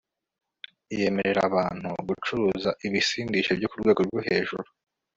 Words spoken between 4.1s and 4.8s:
hejuru